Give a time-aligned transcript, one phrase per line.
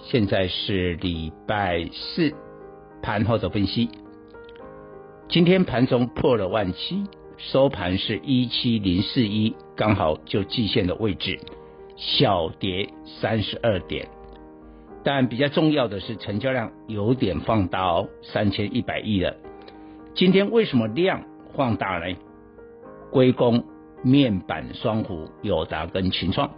[0.00, 2.32] 现在是礼拜四
[3.02, 3.90] 盘后的分析。
[5.28, 7.04] 今天盘中破了万七，
[7.36, 11.38] 收盘是一七零四一，刚好就季线的位置，
[11.96, 12.88] 小跌
[13.20, 14.08] 三十二点。
[15.04, 19.36] 但比较重要的是，成交量有点放大哦，三千一百亿了。
[20.14, 21.24] 今天为什么量
[21.54, 22.16] 放大呢？
[23.10, 23.64] 归功
[24.02, 26.50] 面板双虎友达跟群创。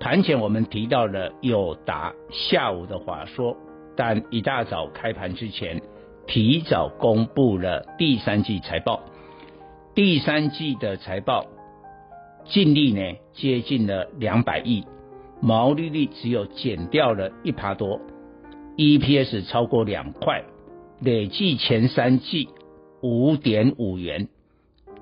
[0.00, 3.56] 盘前我们提到了友达下午的话说，
[3.96, 5.82] 但一大早开盘之前，
[6.26, 9.00] 提早公布了第三季财报。
[9.94, 11.46] 第三季的财报
[12.44, 14.84] 净利呢接近了两百亿。
[15.40, 18.00] 毛利率只有减掉了一趴多
[18.76, 20.44] ，EPS 超过两块，
[21.00, 22.48] 累计前三季
[23.02, 24.28] 五点五元，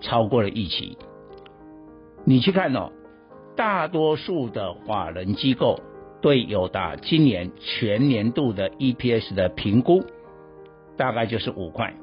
[0.01, 0.99] 超过了预期。
[2.25, 2.93] 你去看哦，
[3.57, 5.81] 大多数的法人机构
[6.21, 10.05] 对友达今年全年度的 EPS 的评估，
[10.97, 11.95] 大概就是五块。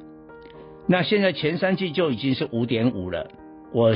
[0.88, 3.30] 那现在前三季就已经是五点五了，
[3.72, 3.94] 我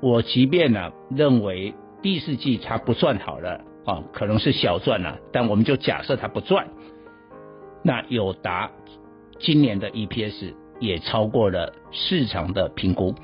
[0.00, 3.64] 我即便呢认为第四季它不算好了。
[3.86, 6.68] 啊，可能是小赚了，但我们就假设它不赚。
[7.82, 8.70] 那友达
[9.38, 13.14] 今年的 EPS 也超过了市场的评估。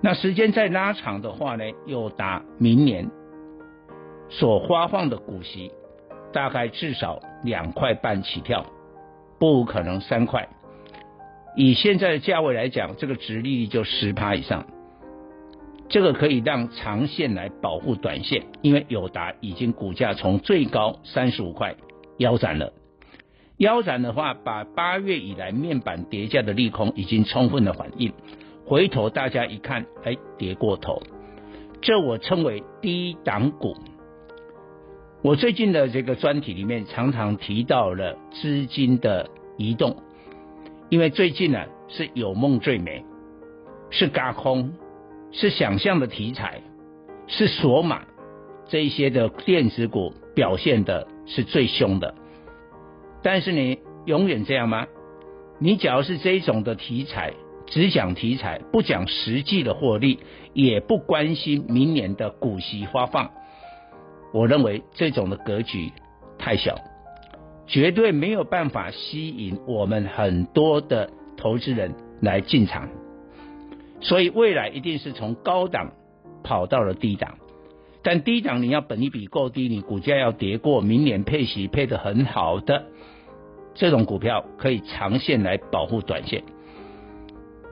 [0.00, 3.10] 那时间再拉长的话呢，友达明年
[4.28, 5.72] 所发放的股息
[6.32, 8.64] 大概至少两块半起跳，
[9.38, 10.48] 不可能三块。
[11.56, 14.66] 以现在的价位来讲，这个殖利率就十趴以上。
[15.88, 21.74] 这个可以让长线来保护短线，因为友达已经股价从最高三十五块
[22.18, 22.74] 腰斩了，
[23.56, 28.12] 腰斩的话，把八月以来面板跌价的利空已经充分的反映。
[28.68, 31.02] 回头大家一看，哎，跌过头，
[31.80, 33.74] 这我称为低档股。
[35.22, 39.96] 我最近的这个专题里面常常提到了资金的移动，
[40.90, 43.04] 因为最近呢是有梦最美，
[43.88, 44.72] 是嘎空。
[45.30, 46.62] 是想象的题材，
[47.26, 48.00] 是锁码
[48.66, 52.14] 这一些的电子股表现的是最凶的。
[53.22, 54.86] 但是你永远这样吗？
[55.58, 57.34] 你只要是这一种的题材，
[57.70, 60.20] 只讲题材，不讲实际的获利，
[60.54, 63.30] 也不关心明年的股息发放，
[64.32, 65.92] 我认为这种的格局
[66.38, 66.76] 太小，
[67.66, 72.88] 绝对没有办法吸引我们很多的投资人来进场。
[74.00, 75.92] 所以未来一定是从高档
[76.42, 77.36] 跑到了低档，
[78.02, 82.86] 但低档你要本益比够低，你股价要跌过明年配息配得很好的
[83.74, 86.42] 这种股票，可以长线来保护短线。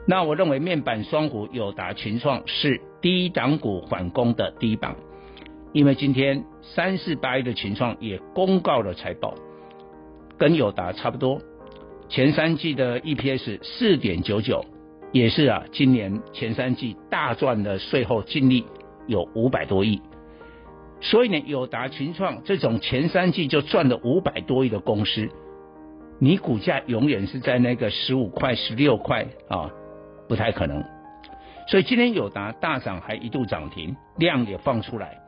[0.07, 4.97] 那我认为面板双虎友达群创是低档股反攻的第一棒，
[5.73, 9.35] 因为今天三四八一的群创也公告了财报，
[10.39, 11.41] 跟友达差不多，
[12.09, 14.65] 前三季的 EPS 四点九九。
[15.13, 18.67] 也是啊，今年前三季大赚的税后净利
[19.07, 20.03] 有五百多亿，
[21.01, 25.31] 所以呢，友达群创这种前三季就赚了五百多亿的公司，
[26.19, 29.71] 你股价永远是在那个十五块、十六块啊，
[30.29, 30.85] 不太可能。
[31.69, 35.19] 所以今天友达大涨，还一度涨停，量也放出来。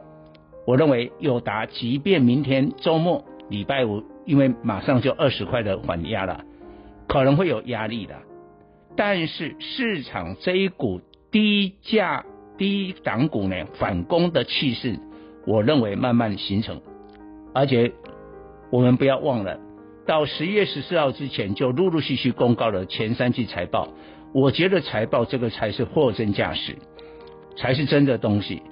[0.67, 6.45] 我认为友达即便明天周末礼拜五，因为马上就二十块的缓压了，
[7.09, 8.15] 可能会有压力的。
[8.97, 11.01] 但是市场这一股
[11.31, 12.25] 低价
[12.57, 14.99] 低档股呢，反攻的气势，
[15.47, 16.81] 我认为慢慢形成。
[17.55, 17.93] 而且
[18.71, 19.59] 我们不要忘了，
[20.07, 23.89] 到十一月十四号之前就陆陆续续公告了前三季财报。
[24.33, 26.77] 我觉得财报这个才是货真价实，
[27.57, 28.63] 才是真的东西。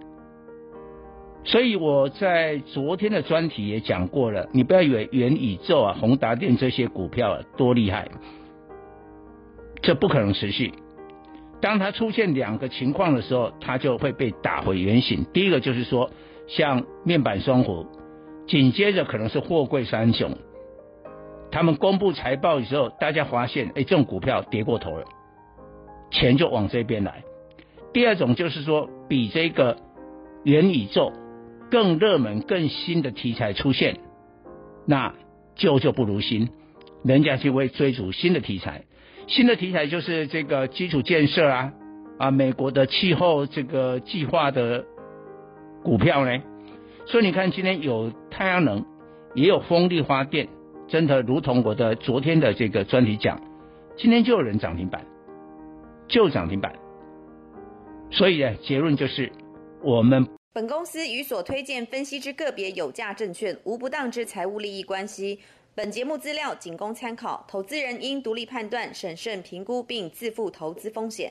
[1.44, 8.08] 所以我在昨天的专题也讲过了，你不要以为元宇宙啊、宏达电这些股票啊多厉害。
[9.80, 10.72] 这不可能持续。
[11.60, 15.24] 当它出现两个情况的时候，它就会被打回原形。
[15.32, 16.10] 第一个就是说，
[16.48, 17.86] 像面板双虎，
[18.46, 20.36] 紧接着可能是货柜三雄，
[21.50, 25.04] 他们公布财报的时候，大家发现，哎，这种股票跌过头了，
[26.10, 27.24] 钱就往这边来。
[27.92, 29.78] 第二种就是说，比这个
[30.44, 31.12] 元宇宙
[31.70, 33.98] 更热门、更新的题材出现，
[34.86, 35.14] 那
[35.54, 36.50] 旧就不如新，
[37.02, 38.84] 人家就会追逐新的题材。
[39.26, 41.72] 新的题材就是这个基础建设啊，
[42.18, 44.84] 啊，美国的气候这个计划的
[45.82, 46.42] 股票呢。
[47.06, 48.84] 所以你看，今天有太阳能，
[49.34, 50.48] 也有风力发电，
[50.86, 53.40] 真的如同我的昨天的这个专题讲，
[53.96, 55.06] 今天就有人涨停板，
[56.08, 56.72] 就涨停板。
[58.10, 59.30] 所以呢，结论就是
[59.82, 65.40] 我们本公司与所推荐分析之个别有价证券无不当之财务利益关系。
[65.74, 71.30] 本节目资料仅供参考，投资人应独立判断、审慎评估并自负投资风险。